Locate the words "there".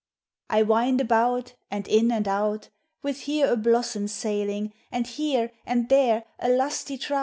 5.89-6.23